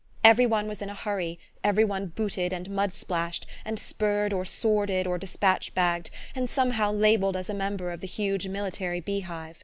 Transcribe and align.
Every 0.23 0.47
one 0.47 0.67
was 0.67 0.81
in 0.81 0.89
a 0.89 0.95
hurry, 0.95 1.37
every 1.63 1.83
one 1.85 2.07
booted 2.07 2.51
and 2.53 2.67
mudsplashed, 2.71 3.45
and 3.63 3.77
spurred 3.77 4.33
or 4.33 4.45
sworded 4.45 5.05
or 5.05 5.19
despatch 5.19 5.75
bagged, 5.75 6.09
or 6.35 6.47
somehow 6.47 6.91
labelled 6.91 7.37
as 7.37 7.51
a 7.51 7.53
member 7.53 7.91
of 7.91 8.01
the 8.01 8.07
huge 8.07 8.47
military 8.47 8.99
beehive. 8.99 9.59